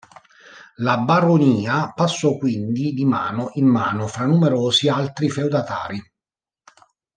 [0.77, 6.01] La baronia passò quindi di mano in mano fra numerosi altri feudatari.